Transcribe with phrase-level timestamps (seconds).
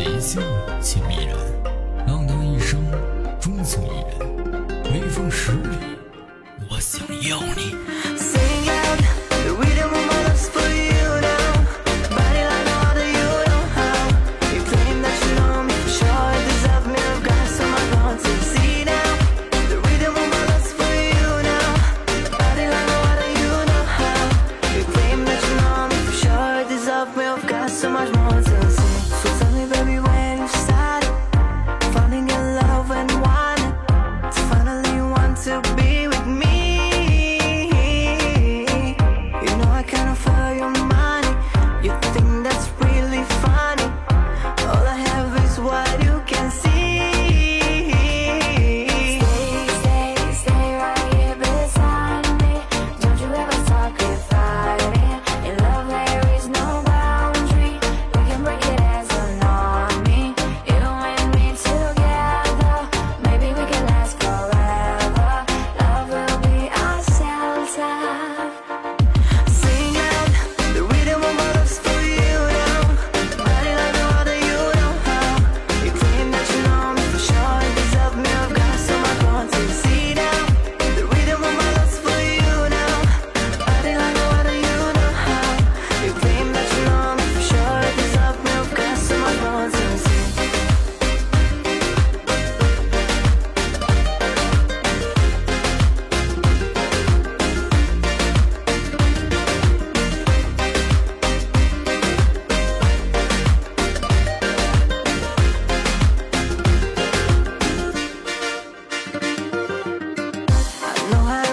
[0.00, 0.40] 理性
[0.80, 1.36] 且迷人，
[2.06, 2.80] 浪荡一生，
[3.38, 4.62] 忠情一人，
[4.92, 5.76] 微风十里，
[6.70, 7.76] 我想要你。
[29.22, 29.99] So tell me, baby,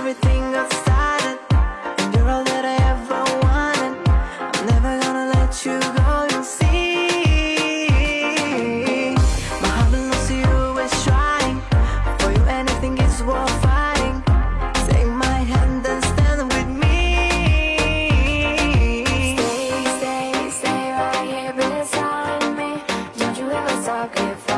[0.09, 1.37] everything got started.
[1.99, 3.95] And you're all that I ever wanted.
[4.55, 7.89] I'm never gonna let you go, you see.
[9.63, 10.55] My heart belongs to you,
[11.03, 11.57] trying.
[12.21, 14.17] For you, anything is worth fighting.
[14.87, 17.01] Take my hand and stand with me.
[19.11, 22.71] Stay, stay, stay right here beside me.
[23.17, 24.55] Don't you ever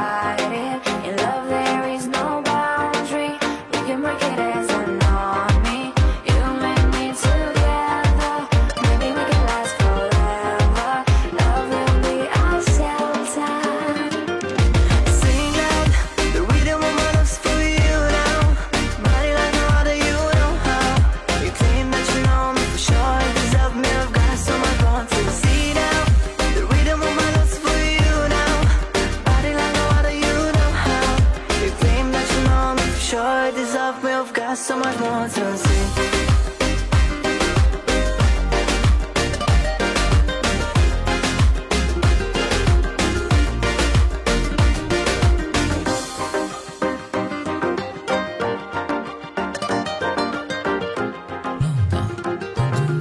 [33.91, 34.55] 浪大不干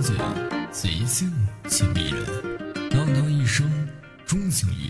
[0.00, 0.16] 净，
[0.74, 1.30] 急性
[1.68, 2.22] 且逼人。
[2.96, 3.70] 浪涛一生
[4.26, 4.87] 忠情于。